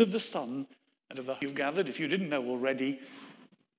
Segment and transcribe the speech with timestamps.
[0.00, 0.66] of the sun
[1.10, 3.00] and of the you've gathered, if you didn't know already,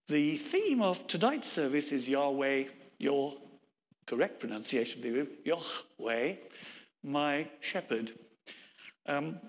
[0.08, 2.65] the theme of tonight's service is Yahweh,
[2.97, 3.35] your
[4.08, 6.33] correct pronunciation, of the word, Yahweh,
[7.03, 8.11] my shepherd.
[9.05, 9.39] Um,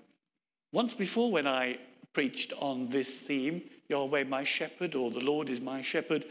[0.71, 1.79] once before, when I
[2.13, 6.25] preached on this theme, Yahweh, my shepherd, or the Lord is my shepherd,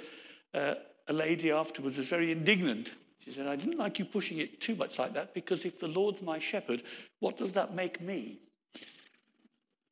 [0.55, 0.75] uh,
[1.09, 2.93] a lady afterwards was very indignant.
[3.19, 5.89] She said, I didn't like you pushing it too much like that because if the
[5.89, 6.83] Lord's my shepherd,
[7.19, 8.39] what does that make me?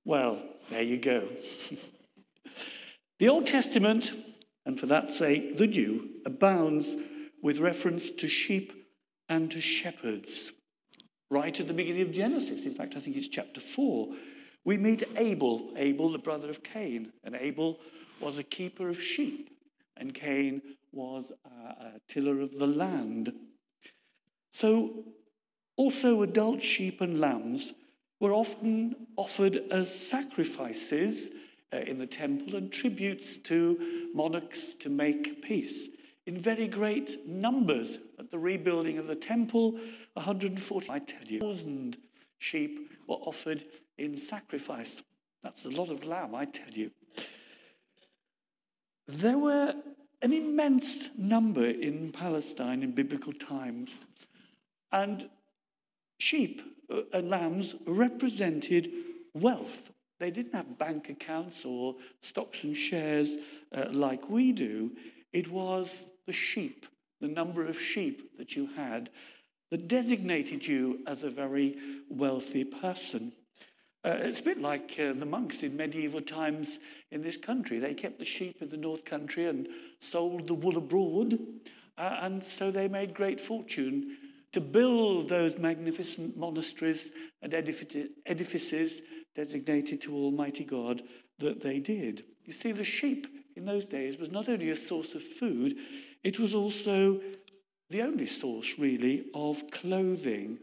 [0.04, 1.28] Well, there you go.
[3.18, 4.12] the Old Testament,
[4.64, 6.96] and for that sake the New, abounds
[7.42, 8.72] with reference to sheep
[9.28, 10.52] and to shepherds.
[11.30, 14.08] Right at the beginning of Genesis, in fact, I think it's chapter 4,
[14.64, 17.12] we meet Abel, Abel, the brother of Cain.
[17.24, 17.78] And Abel
[18.20, 19.50] was a keeper of sheep,
[19.96, 23.32] and Cain was a, tiller of the land.
[24.50, 25.04] So,
[25.76, 27.72] also adult sheep and lambs
[28.20, 31.30] were often offered as sacrifices
[31.72, 35.88] uh, in the temple and tributes to monarchs to make peace.
[36.26, 39.72] In very great numbers at the rebuilding of the temple
[40.14, 41.96] 140 i tell you thousand
[42.38, 43.64] sheep were offered
[43.96, 45.02] in sacrifice.
[45.42, 46.90] That's a lot of lamb i tell you.
[49.06, 49.74] There were
[50.20, 54.04] an immense number in palestine in biblical times
[54.90, 55.28] and
[56.18, 56.60] sheep
[57.12, 58.90] lambs represented
[59.34, 59.90] wealth.
[60.18, 63.36] They didn't have bank accounts or stocks and shares
[63.72, 64.92] uh, like we do.
[65.32, 66.86] It was the sheep,
[67.20, 69.10] the number of sheep that you had,
[69.70, 71.76] that designated you as a very
[72.08, 73.32] wealthy person.
[74.04, 76.78] Uh, it's a bit like uh, the monks in medieval times
[77.10, 77.78] in this country.
[77.78, 81.38] They kept the sheep in the North Country and sold the wool abroad,
[81.98, 84.16] uh, and so they made great fortune
[84.58, 89.02] to build those magnificent monasteries and edifices
[89.36, 91.00] designated to Almighty God
[91.38, 92.24] that they did.
[92.44, 95.76] You see, the sheep in those days was not only a source of food,
[96.24, 97.20] it was also
[97.88, 100.58] the only source, really, of clothing.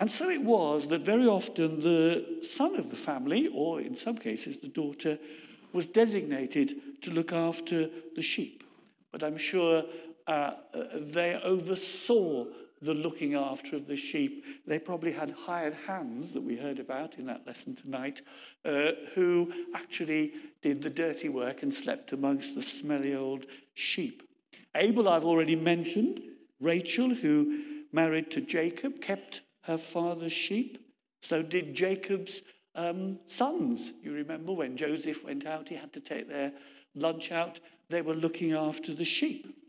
[0.00, 4.18] And so it was that very often the son of the family, or in some
[4.18, 5.16] cases the daughter,
[5.72, 8.64] was designated to look after the sheep.
[9.12, 9.84] But I'm sure
[10.26, 10.52] uh,
[10.94, 12.46] they oversaw
[12.82, 14.44] the looking after of the sheep.
[14.66, 18.22] They probably had hired hands that we heard about in that lesson tonight,
[18.64, 24.28] uh, who actually did the dirty work and slept amongst the smelly old sheep.
[24.74, 26.20] Abel, I've already mentioned.
[26.60, 30.78] Rachel, who married to Jacob, kept her father's sheep.
[31.20, 32.42] So did Jacob's
[32.74, 33.92] um, sons.
[34.02, 36.52] You remember when Joseph went out, he had to take their
[36.94, 37.60] lunch out.
[37.88, 39.61] They were looking after the sheep.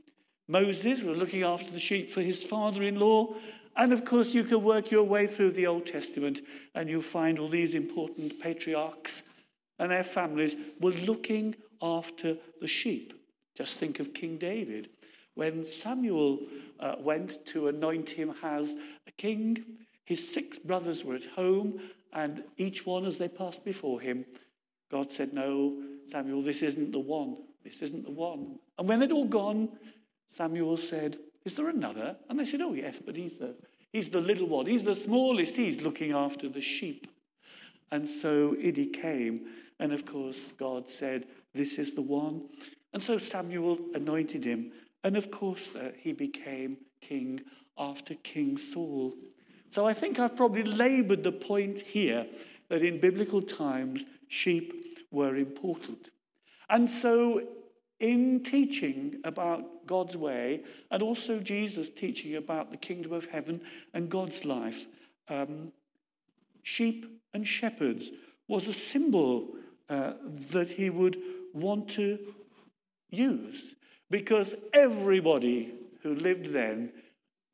[0.48, 3.36] Moses was looking after the sheep for his father in law.
[3.76, 6.42] And of course, you can work your way through the Old Testament
[6.76, 9.24] and you'll find all these important patriarchs
[9.80, 13.14] and their families were looking after the sheep.
[13.56, 14.90] Just think of King David.
[15.36, 16.40] When Samuel
[16.80, 18.76] uh, went to anoint him as
[19.08, 19.64] a king,
[20.06, 21.80] his six brothers were at home,
[22.12, 24.26] and each one, as they passed before him,
[24.92, 27.38] God said, No, Samuel, this isn't the one.
[27.64, 28.60] This isn't the one.
[28.78, 29.70] And when they'd all gone,
[30.28, 32.18] Samuel said, Is there another?
[32.30, 33.56] And they said, Oh, yes, but he's the,
[33.92, 34.66] he's the little one.
[34.66, 35.56] He's the smallest.
[35.56, 37.08] He's looking after the sheep.
[37.92, 39.48] And so Idi came.
[39.80, 42.50] And of course, God said, This is the one.
[42.94, 44.72] And so Samuel anointed him.
[45.04, 47.42] And of course, uh, he became king
[47.78, 49.14] after King Saul.
[49.70, 52.28] So I think I've probably labored the point here
[52.70, 54.74] that in biblical times, sheep
[55.12, 56.10] were important.
[56.70, 57.48] And so
[58.00, 63.62] in teaching about God's way and also Jesus teaching about the kingdom of heaven
[63.94, 64.86] and God's life,
[65.28, 65.72] um,
[66.62, 68.12] sheep and shepherds
[68.48, 69.48] was a symbol
[69.90, 70.14] uh,
[70.52, 71.18] that he would
[71.54, 72.20] want to
[73.10, 73.76] use
[74.10, 76.92] because everybody who lived then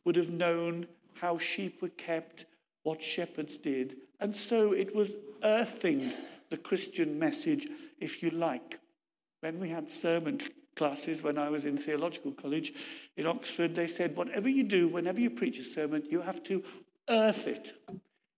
[0.06, 0.88] would have known
[1.22, 2.46] how sheep were kept,
[2.84, 3.96] what shepherds did.
[4.20, 6.12] And so it was earthing
[6.50, 7.68] the Christian message,
[8.00, 8.80] if you like.
[9.42, 10.42] When we had sermon
[10.80, 12.74] classes when I was in theological college
[13.18, 16.64] in Oxford, they said, whatever you do, whenever you preach a sermon, you have to
[17.10, 17.74] earth it.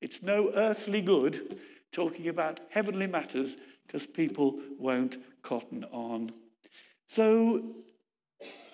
[0.02, 1.60] It's no earthly good
[1.92, 6.32] talking about heavenly matters because people won't cotton on.
[7.06, 7.76] So,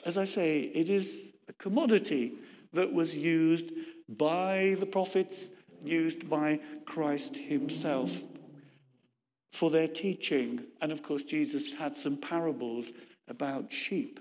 [0.05, 2.35] as I say, it is a commodity
[2.71, 3.71] that was used
[4.07, 5.49] by the prophets,
[5.83, 8.21] used by Christ himself
[9.51, 10.63] for their teaching.
[10.79, 12.93] And of course, Jesus had some parables
[13.27, 14.19] about sheep.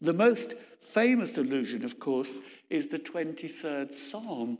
[0.00, 2.38] The most famous allusion, of course,
[2.70, 4.58] is the 23rd Psalm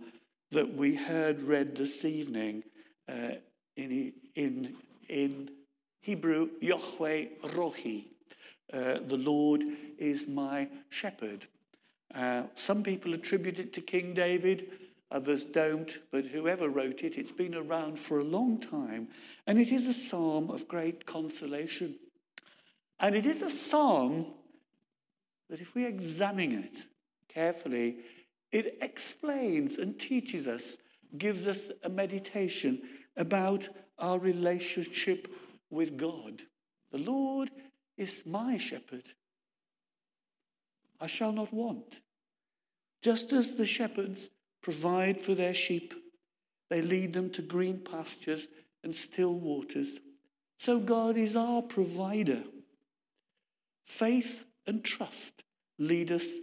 [0.50, 2.64] that we heard read this evening
[3.08, 3.32] uh,
[3.76, 4.74] in
[5.08, 5.50] in
[6.02, 8.04] Hebrew, Yahweh Rohi.
[8.72, 9.64] Uh, the Lord
[9.98, 11.46] is my shepherd.
[12.14, 14.68] Uh, some people attribute it to King David,
[15.10, 19.08] others don't, but whoever wrote it, it's been around for a long time.
[19.46, 21.96] And it is a psalm of great consolation.
[23.00, 24.26] And it is a psalm
[25.48, 26.86] that, if we examine it
[27.28, 27.98] carefully,
[28.50, 30.78] it explains and teaches us,
[31.16, 32.82] gives us a meditation
[33.16, 33.68] about
[33.98, 35.28] our relationship
[35.70, 36.42] with God.
[36.90, 37.50] The Lord
[37.96, 39.04] is my shepherd.
[41.00, 42.00] I shall not want.
[43.02, 44.28] Just as the shepherds
[44.62, 45.94] provide for their sheep,
[46.68, 48.48] they lead them to green pastures
[48.82, 50.00] and still waters.
[50.56, 52.42] So God is our provider.
[53.88, 55.44] Faith and trust
[55.78, 56.36] lead us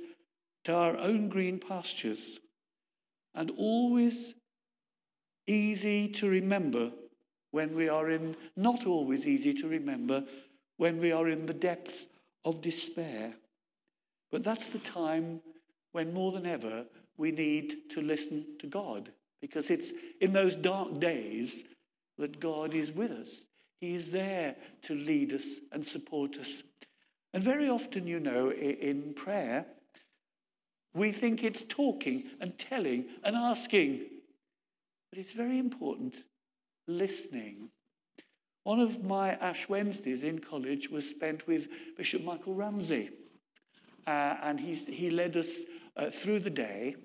[0.63, 2.39] to our own green pastures
[3.35, 4.33] and always
[5.45, 6.91] easy to remember
[7.51, 10.23] when we are in, not always easy to remember
[10.77, 12.07] when we are in the depths
[12.43, 13.35] of despair.
[14.31, 15.41] But that's the time
[15.91, 20.99] when more than ever we need to listen to God because it's in those dark
[20.99, 21.63] days
[22.17, 23.29] that God is with us.
[23.79, 26.63] He is there to lead us and support us.
[27.35, 29.65] And very often, you know, in prayer,
[30.93, 34.05] we think it's talking and telling and asking.
[35.11, 36.15] But it's very important
[36.87, 37.71] listening.
[38.63, 41.67] One of my Ash Wednesdays in college was spent with
[41.97, 43.09] Bishop Michael Ramsey.
[44.07, 45.65] Uh, and he's, he led us
[45.97, 46.95] uh, through the day.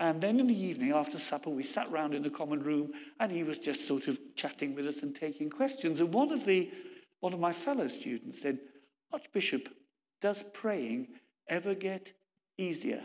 [0.00, 3.30] And then in the evening, after supper, we sat round in the common room, and
[3.30, 6.00] he was just sort of chatting with us and taking questions.
[6.00, 6.70] And one of, the,
[7.20, 8.58] one of my fellow students said,
[9.12, 9.68] Archbishop,
[10.20, 11.08] does praying
[11.48, 12.12] ever get
[12.58, 13.04] easier?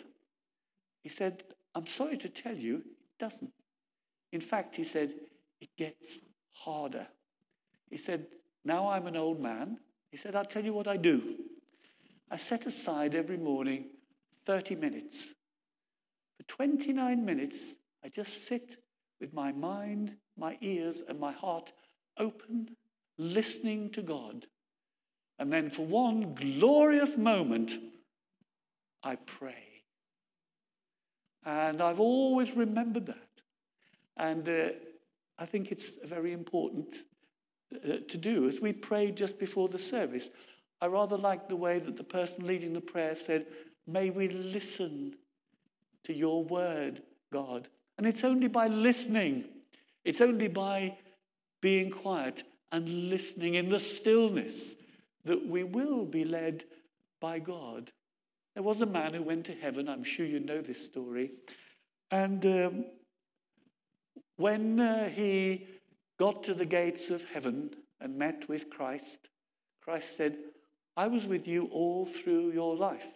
[1.03, 1.43] He said,
[1.73, 3.51] I'm sorry to tell you, it doesn't.
[4.31, 5.13] In fact, he said,
[5.59, 6.21] it gets
[6.51, 7.07] harder.
[7.89, 8.27] He said,
[8.63, 9.79] Now I'm an old man.
[10.09, 11.35] He said, I'll tell you what I do.
[12.29, 13.85] I set aside every morning
[14.45, 15.33] 30 minutes.
[16.37, 18.77] For 29 minutes, I just sit
[19.19, 21.73] with my mind, my ears, and my heart
[22.17, 22.77] open,
[23.17, 24.47] listening to God.
[25.41, 27.79] And then for one glorious moment,
[29.01, 29.81] I pray.
[31.43, 33.41] And I've always remembered that.
[34.15, 34.73] And uh,
[35.39, 36.97] I think it's very important
[37.73, 38.47] uh, to do.
[38.47, 40.29] As we prayed just before the service,
[40.79, 43.47] I rather like the way that the person leading the prayer said,
[43.87, 45.15] May we listen
[46.03, 47.01] to your word,
[47.33, 47.67] God.
[47.97, 49.45] And it's only by listening,
[50.05, 50.99] it's only by
[51.61, 54.75] being quiet and listening in the stillness
[55.25, 56.65] that we will be led
[57.19, 57.91] by God.
[58.53, 59.87] There was a man who went to heaven.
[59.87, 61.31] I'm sure you know this story.
[62.09, 62.85] And um,
[64.35, 65.67] when uh, he
[66.19, 69.29] got to the gates of heaven and met with Christ,
[69.81, 70.37] Christ said,
[70.97, 73.07] I was with you all through your life.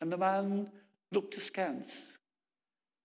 [0.00, 0.68] And the man
[1.12, 2.14] looked askance.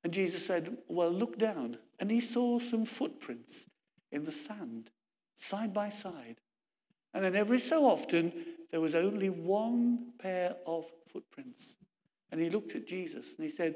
[0.04, 1.78] And Jesus said, Well, look down.
[2.00, 3.70] And he saw some footprints
[4.12, 4.90] in the sand,
[5.36, 6.42] side by side.
[7.16, 8.34] And then every so often,
[8.72, 11.78] there was only one pair of footprints.
[12.30, 13.76] And he looked at Jesus and he said,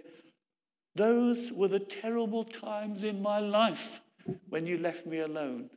[0.94, 4.02] Those were the terrible times in my life
[4.50, 5.70] when you left me alone.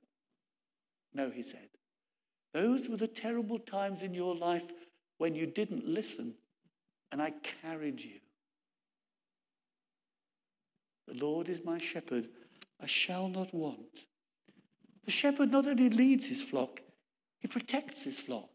[1.15, 1.69] No, he said.
[2.53, 4.65] Those were the terrible times in your life
[5.19, 6.35] when you didn't listen
[7.13, 8.19] and I carried you.
[11.07, 12.29] The Lord is my shepherd,
[12.81, 14.07] I shall not want.
[15.05, 16.81] The shepherd not only leads his flock,
[17.43, 18.49] he protects his flock.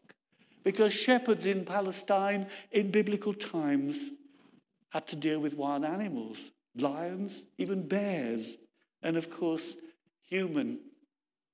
[0.64, 4.10] Because shepherds in Palestine in biblical times
[4.90, 8.56] had to deal with wild animals, lions, even bears,
[9.02, 9.76] and of course,
[10.24, 10.80] human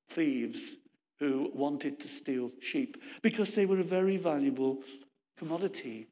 [0.09, 0.77] thieves
[1.19, 4.79] who wanted to steal sheep because they were a very valuable
[5.37, 6.07] commodity.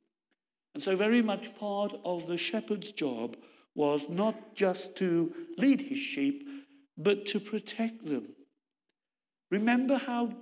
[0.75, 3.37] And so, very much part of the shepherd's job
[3.75, 6.49] was not just to lead his sheep,
[6.97, 8.35] but to protect them.
[9.50, 10.33] Remember how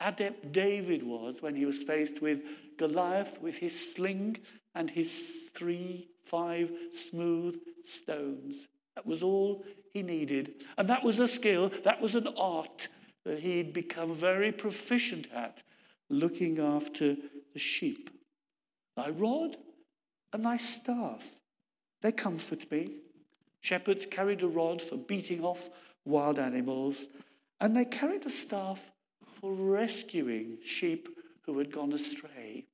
[0.00, 2.42] adept David was when he was faced with
[2.76, 4.38] Goliath with his sling
[4.74, 8.68] and his three, five smooth stones.
[8.96, 10.54] That was all he needed.
[10.76, 12.88] And that was a skill, that was an art
[13.24, 15.62] that he'd become very proficient at,
[16.10, 17.16] looking after
[17.52, 18.10] the sheep.
[18.96, 19.56] Thy rod
[20.32, 21.30] and thy staff,
[22.02, 22.86] they comfort me.
[23.60, 25.70] Shepherds carried a rod for beating off
[26.04, 27.08] wild animals,
[27.60, 28.90] and they carried a staff
[29.52, 31.08] rescuing sheep
[31.42, 32.66] who had gone astray.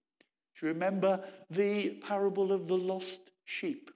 [0.58, 3.90] Do you remember the parable of the lost sheep?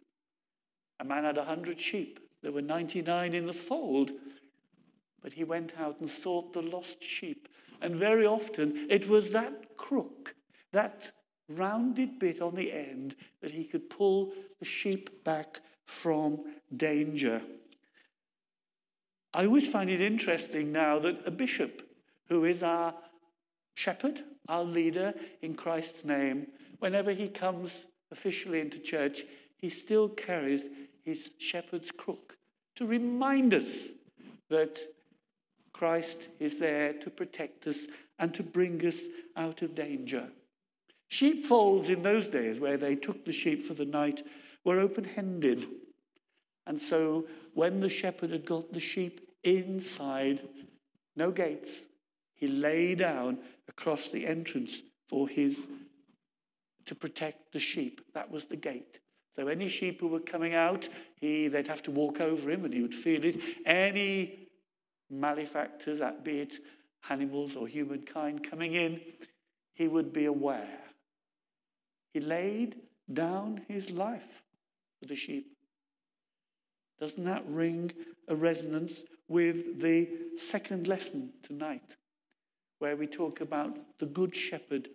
[1.01, 2.21] A man had a hundred sheep.
[2.43, 4.13] There were 99 in the fold,
[5.23, 7.49] but he went out and sought the lost sheep.
[7.81, 10.35] And very often it was that crook,
[10.73, 11.13] that
[11.49, 17.43] rounded bit on the end, that he could pull the sheep back from danger.
[19.33, 21.83] I always find it interesting now that a bishop,
[22.29, 22.95] who is our
[23.75, 29.25] shepherd, our leader in Christ's name, whenever he comes officially into church,
[29.57, 30.69] he still carries
[31.03, 32.39] his shepherd's crook
[32.77, 33.89] to remind us
[34.51, 34.79] that
[35.73, 37.87] Christ is there to protect us
[38.19, 40.29] and to bring us out of danger.
[41.09, 44.23] Sheepfolds in those days, where they took the sheep for the night,
[44.65, 45.67] were open handed.
[46.67, 50.43] And so when the shepherd had got the sheep inside,
[51.15, 51.89] no gates,
[52.35, 53.39] he lay down
[53.69, 55.69] across the entrance for his
[56.87, 58.01] to protect the sheep.
[58.13, 59.01] That was the gate.
[59.31, 60.89] So any sheep who were coming out,
[61.21, 63.37] he they'd have to walk over him and he would feel it.
[63.65, 64.49] Any
[65.11, 66.59] malefactors, be it
[67.09, 69.01] animals or humankind coming in,
[69.73, 70.81] he would be aware.
[72.13, 72.77] He laid
[73.13, 74.45] down his life
[75.01, 75.57] for the sheep.
[77.01, 77.93] Doesn't that ring
[78.29, 81.97] a resonance with the second lesson tonight,
[82.85, 84.91] where we talk about the Good Shepherd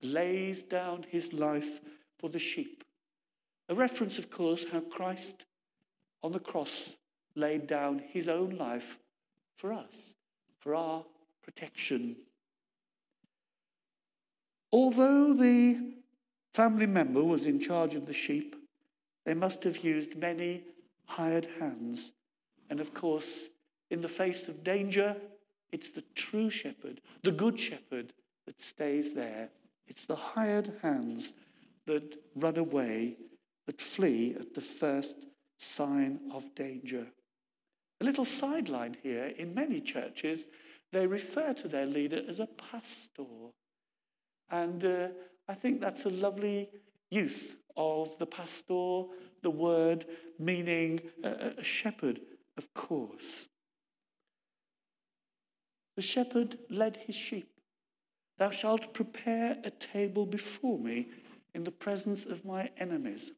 [0.00, 1.82] lays down his life
[2.18, 2.82] for the sheep?
[3.68, 5.44] A reference, of course, how Christ
[6.22, 6.96] on the cross
[7.34, 8.98] laid down his own life
[9.54, 10.16] for us,
[10.58, 11.04] for our
[11.42, 12.16] protection.
[14.72, 15.96] Although the
[16.54, 18.56] family member was in charge of the sheep,
[19.26, 20.62] they must have used many
[21.04, 22.12] hired hands.
[22.70, 23.50] And of course,
[23.90, 25.16] in the face of danger,
[25.74, 28.12] it's the true shepherd, the good shepherd,
[28.46, 29.48] that stays there.
[29.88, 31.32] It's the hired hands
[31.86, 33.16] that run away,
[33.66, 35.26] that flee at the first
[35.58, 37.08] sign of danger.
[38.00, 40.46] A little sideline here in many churches,
[40.92, 43.24] they refer to their leader as a pastor.
[44.52, 45.08] And uh,
[45.48, 46.70] I think that's a lovely
[47.10, 49.06] use of the pastor,
[49.42, 50.06] the word
[50.38, 52.20] meaning a, a shepherd,
[52.56, 53.48] of course.
[55.96, 57.48] The shepherd led his sheep.
[58.38, 61.08] Thou shalt prepare a table before me
[61.54, 63.32] in the presence of my enemies.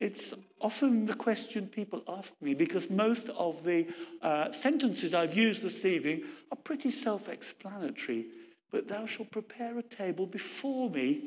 [0.00, 3.88] It's often the question people ask me because most of the
[4.22, 8.26] uh, sentences I've used this evening are pretty self explanatory.
[8.70, 11.22] But thou shalt prepare a table before me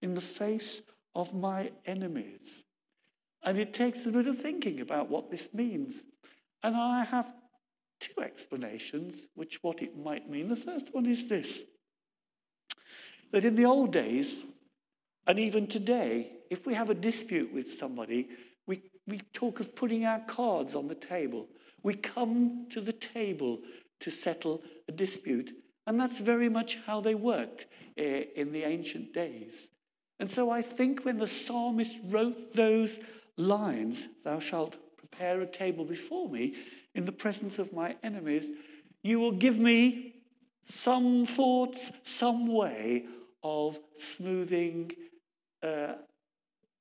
[0.00, 0.80] in the face
[1.14, 2.64] of my enemies.
[3.42, 6.06] And it takes a bit of thinking about what this means.
[6.62, 7.34] And I have
[8.04, 10.48] two explanations which what it might mean.
[10.48, 11.64] The first one is this
[13.32, 14.44] that in the old days,
[15.26, 18.28] and even today, if we have a dispute with somebody,
[18.64, 21.48] we, we talk of putting our cards on the table.
[21.82, 23.58] We come to the table
[24.00, 25.50] to settle a dispute.
[25.84, 27.66] And that's very much how they worked
[27.98, 29.70] uh, in the ancient days.
[30.20, 33.00] And so I think when the psalmist wrote those
[33.36, 36.54] lines, Thou shalt prepare a table before me
[36.94, 38.50] in the presence of my enemies,
[39.02, 40.14] you will give me
[40.62, 43.04] some thoughts, some way
[43.42, 44.90] of smoothing
[45.62, 45.94] uh,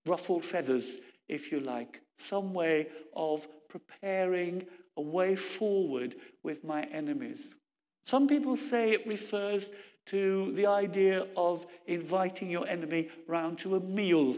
[0.06, 4.66] ruffled feathers, if you like, some way of preparing
[4.96, 7.56] a way forward with my enemies.
[8.04, 9.72] Some people say it refers
[10.06, 14.38] to the idea of inviting your enemy round to a meal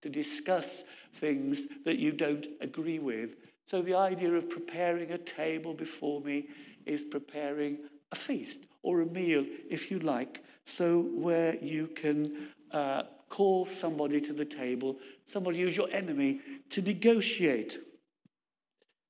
[0.00, 3.36] to discuss things that you don't agree with.
[3.66, 6.48] So the idea of preparing a table before me
[6.84, 7.78] is preparing
[8.10, 14.20] a feast or a meal, if you like, so where you can uh, call somebody
[14.20, 16.40] to the table, somebody who's your enemy,
[16.70, 17.78] to negotiate,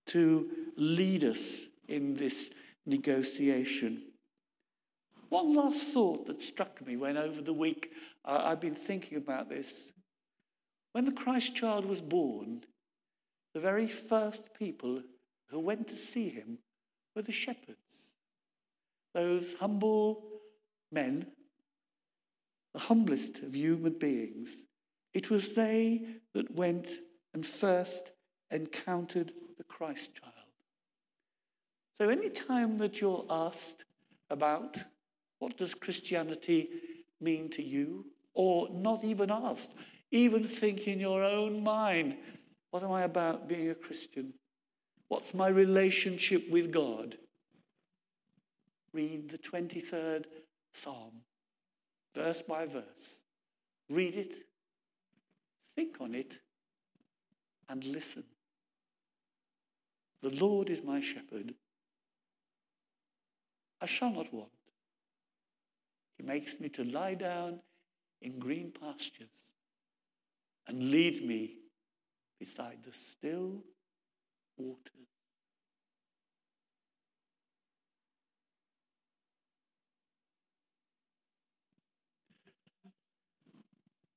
[0.07, 2.51] to lead us in this
[2.87, 4.03] negotiation.
[5.29, 7.91] One last thought that struck me when over the week
[8.25, 9.93] uh, I've been thinking about this.
[10.93, 12.65] When the Christ child was born,
[13.55, 15.03] the very first people
[15.49, 16.59] who went to see him
[17.15, 18.15] were the shepherds.
[19.15, 20.25] Those humble
[20.91, 21.27] men,
[22.73, 24.67] the humblest of human beings.
[25.13, 26.89] It was they that went
[27.35, 28.13] and first
[28.51, 30.33] encountered the Christ child.
[31.95, 33.85] So, any time that you're asked
[34.31, 34.79] about
[35.39, 36.69] what does Christianity
[37.21, 39.73] mean to you, or not even asked,
[40.11, 42.17] even think in your own mind,
[42.73, 44.33] what am I about being a Christian?
[45.09, 47.19] What's my relationship with God?
[48.95, 50.25] Read the 23rd
[50.73, 51.21] Psalm,
[52.15, 53.25] verse by verse.
[53.91, 54.35] Read it,
[55.77, 56.39] think on it,
[57.69, 58.25] and listen.
[60.23, 61.55] The Lord is my shepherd.
[63.83, 64.49] I shall not want.
[66.17, 67.61] He makes me to lie down
[68.23, 69.53] in green pastures
[70.67, 71.57] and leads me
[72.43, 73.63] beside the still
[74.57, 75.07] waters.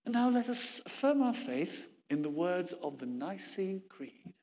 [0.03, 4.33] And now let us affirm our faith in the words of the Nicene Creed.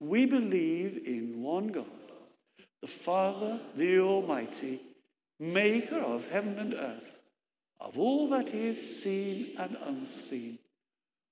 [0.00, 1.84] We believe in one God,
[2.80, 4.80] the Father, the Almighty,
[5.38, 7.18] maker of heaven and earth,
[7.78, 10.58] of all that is seen and unseen.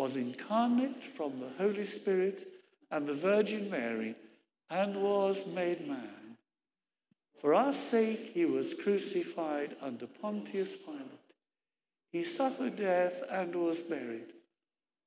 [0.00, 2.48] was incarnate from the Holy Spirit
[2.90, 4.14] and the Virgin Mary,
[4.70, 6.38] and was made man.
[7.38, 11.34] For our sake, he was crucified under Pontius Pilate.
[12.10, 14.32] He suffered death and was buried.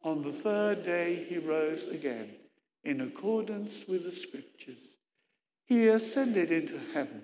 [0.04, 2.30] On the third day, he rose again
[2.84, 5.00] in accordance with the Scriptures.
[5.66, 7.24] He ascended into heaven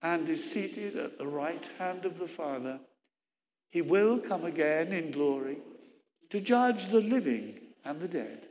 [0.00, 2.80] and is seated at the right hand of the Father.
[3.68, 5.58] He will come again in glory
[6.30, 8.48] to judge the living and the dead,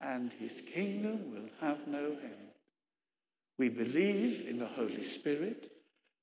[0.00, 2.54] and his kingdom will have no end.
[3.58, 5.70] We believe in the Holy Spirit,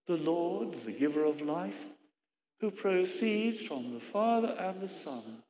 [0.07, 1.85] the Lord, the giver of life,
[2.59, 5.43] who proceeds from the Father and the Son,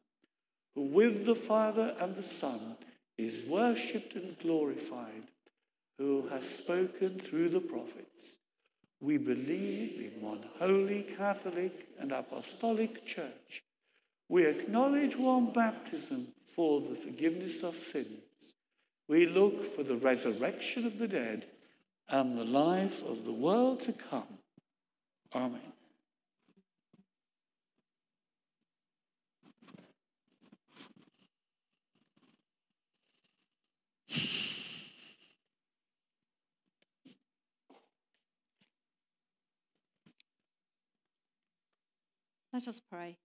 [0.76, 2.76] who with the Father and the Son
[3.18, 5.32] is worshipped and glorified,
[5.98, 8.38] who has spoken through the prophets.
[9.00, 13.64] We believe in one holy, Catholic, and Apostolic Church.
[14.30, 18.56] We acknowledge one baptism for the forgiveness of sins.
[19.08, 21.48] We look for the resurrection of the dead
[22.10, 24.40] and the life of the world to come.
[25.34, 25.62] Amen.
[42.54, 43.18] Let us pray.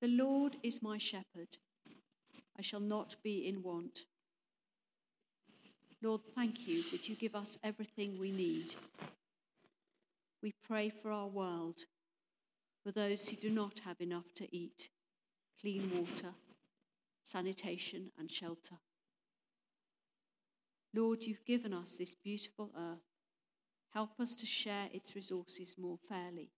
[0.00, 1.58] The Lord is my shepherd.
[2.58, 4.06] I shall not be in want.
[6.02, 8.74] Lord, thank you that you give us everything we need.
[10.42, 11.80] We pray for our world,
[12.82, 14.88] for those who do not have enough to eat,
[15.60, 16.32] clean water,
[17.22, 18.76] sanitation, and shelter.
[20.94, 23.04] Lord, you've given us this beautiful earth.
[23.92, 26.52] Help us to share its resources more fairly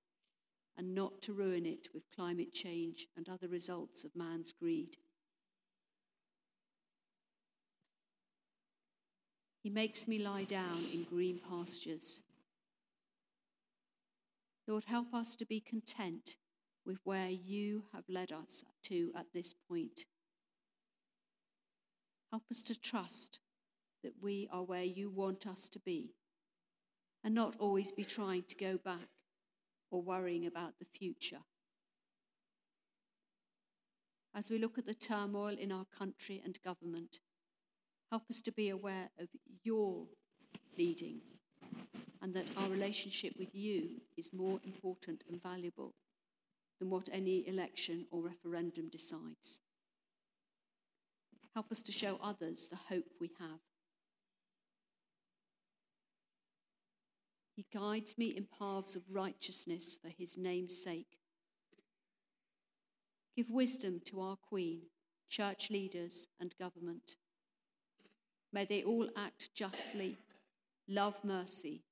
[0.76, 4.96] and not to ruin it with climate change and other results of man's greed.
[9.62, 12.22] He makes me lie down in green pastures.
[14.66, 16.36] Lord, help us to be content
[16.84, 20.06] with where you have led us to at this point.
[22.32, 23.40] Help us to trust
[24.02, 26.14] that we are where you want us to be
[27.22, 29.08] and not always be trying to go back
[29.92, 31.42] or worrying about the future.
[34.34, 37.20] As we look at the turmoil in our country and government,
[38.10, 39.28] help us to be aware of
[39.62, 40.06] your
[40.78, 41.20] leading
[42.22, 45.94] and that our relationship with you is more important and valuable
[46.78, 49.60] than what any election or referendum decides.
[51.54, 53.60] Help us to show others the hope we have
[57.54, 61.18] He guides me in paths of righteousness for his name's sake.
[63.36, 64.82] Give wisdom to our Queen,
[65.28, 67.16] church leaders, and government.
[68.52, 70.16] May they all act justly,
[70.88, 71.82] love mercy,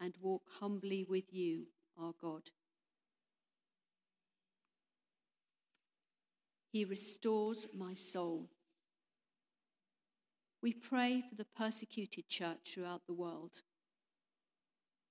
[0.00, 1.66] and walk humbly with you,
[2.00, 2.50] our God.
[6.70, 8.50] He restores my soul.
[10.62, 13.62] We pray for the persecuted church throughout the world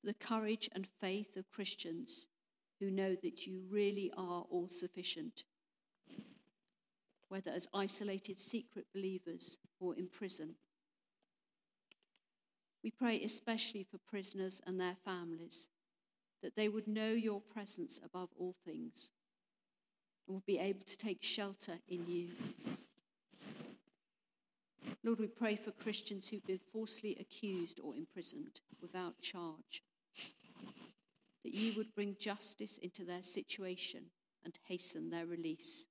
[0.06, 2.28] the courage and faith of Christians
[2.80, 5.44] who know that you really are all sufficient,
[7.30, 10.56] whether as isolated secret believers or in prison.
[12.84, 15.70] We pray especially for prisoners and their families,
[16.44, 19.10] that they would know your presence above all things
[20.28, 22.30] and would be able to take shelter in you.
[25.04, 29.84] Lord, we pray for Christians who've been falsely accused or imprisoned without charge.
[31.46, 34.06] That you would bring justice into their situation
[34.44, 35.86] and hasten their release.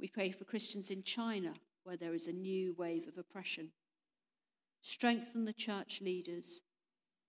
[0.00, 1.52] We pray for Christians in China,
[1.84, 3.68] where there is a new wave of oppression.
[4.80, 6.62] Strengthen the church leaders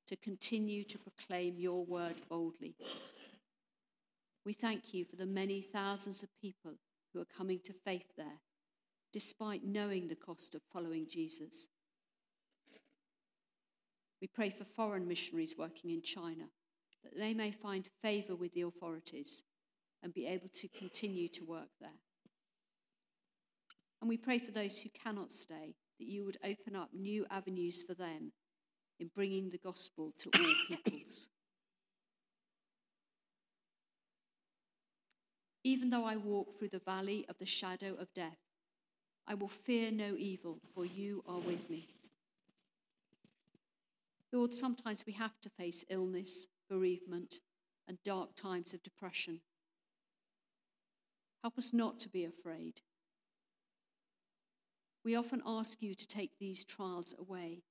[0.08, 2.76] to continue to proclaim your word boldly.
[4.46, 6.76] We thank you for the many thousands of people
[7.14, 8.40] who are coming to faith there,
[9.12, 11.68] despite knowing the cost of following Jesus.
[14.22, 16.46] We pray for foreign missionaries working in China,
[17.04, 19.44] that they may find favour with the authorities
[20.02, 22.00] and be able to continue to work there.
[24.02, 27.82] And we pray for those who cannot stay, that you would open up new avenues
[27.82, 28.32] for them
[29.00, 31.30] in bringing the gospel to all peoples.
[35.64, 38.38] Even though I walk through the valley of the shadow of death,
[39.28, 41.95] I will fear no evil, for you are with me.
[44.36, 47.36] Lord, sometimes we have to face illness, bereavement,
[47.88, 49.40] and dark times of depression.
[51.42, 52.82] Help us not to be afraid.
[55.06, 57.62] We often ask you to take these trials away,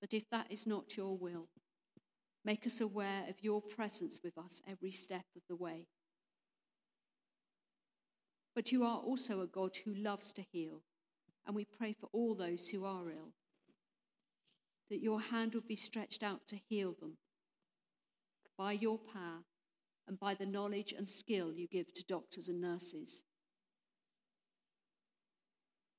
[0.00, 1.50] but if that is not your will,
[2.44, 5.86] make us aware of your presence with us every step of the way.
[8.56, 10.82] But you are also a God who loves to heal,
[11.46, 13.34] and we pray for all those who are ill,
[14.90, 17.18] that your hand would be stretched out to heal them
[18.56, 19.44] by your power
[20.06, 23.24] and by the knowledge and skill you give to doctors and nurses.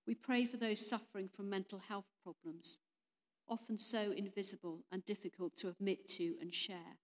[0.07, 2.79] We pray for those suffering from mental health problems,
[3.47, 6.97] often so invisible and difficult to admit to and share.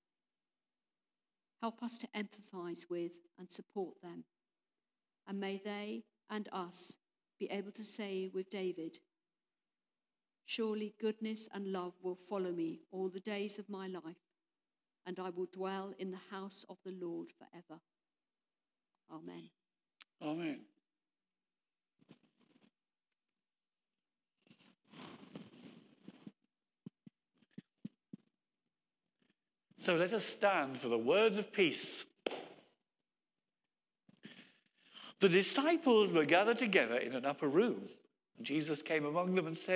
[1.61, 4.25] Help us to empathize with and support them
[5.27, 6.97] and may they and us
[7.39, 8.99] be able to say with David,
[10.45, 14.21] Surely goodness and love will follow me all the days of my life,
[15.05, 17.81] and I will dwell in the house of the Lord forever.
[19.11, 19.49] Amen.
[20.21, 20.59] Amen.
[29.77, 32.05] So let us stand for the words of peace.
[35.19, 37.83] The disciples were gathered together in an upper room.
[38.37, 39.63] And Jesus came among them and said,